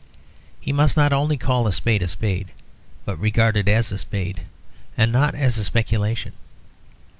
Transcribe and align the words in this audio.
He 0.59 0.73
must 0.73 0.97
not 0.97 1.13
only 1.13 1.37
call 1.37 1.67
a 1.67 1.71
spade 1.71 2.01
a 2.01 2.07
spade, 2.07 2.53
but 3.05 3.19
regard 3.19 3.55
it 3.55 3.67
as 3.67 3.91
a 3.91 3.99
spade 3.99 4.41
and 4.97 5.11
not 5.11 5.35
as 5.35 5.59
a 5.59 5.63
speculation. 5.63 6.33